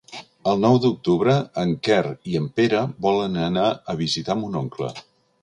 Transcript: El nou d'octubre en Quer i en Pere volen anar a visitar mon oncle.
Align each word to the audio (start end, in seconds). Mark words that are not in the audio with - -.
El 0.51 0.61
nou 0.61 0.77
d'octubre 0.85 1.35
en 1.63 1.73
Quer 1.89 1.99
i 2.31 2.39
en 2.41 2.49
Pere 2.61 2.81
volen 3.09 3.39
anar 3.51 3.67
a 3.95 3.97
visitar 4.05 4.39
mon 4.43 4.61
oncle. 4.65 4.93